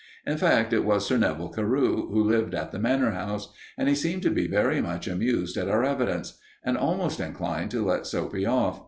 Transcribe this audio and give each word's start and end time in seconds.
In 0.25 0.39
fact, 0.39 0.73
it 0.73 0.83
was 0.83 1.05
Sir 1.05 1.15
Neville 1.19 1.49
Carew, 1.51 2.09
who 2.09 2.23
lived 2.23 2.55
at 2.55 2.71
the 2.71 2.79
Manor 2.79 3.11
House, 3.11 3.53
and 3.77 3.87
he 3.87 3.93
seemed 3.93 4.23
to 4.23 4.31
be 4.31 4.47
very 4.47 4.81
much 4.81 5.07
amused 5.07 5.57
at 5.57 5.69
our 5.69 5.83
evidence, 5.83 6.39
and 6.63 6.75
almost 6.75 7.19
inclined 7.19 7.69
to 7.69 7.85
let 7.85 8.07
Soapy 8.07 8.43
off. 8.43 8.79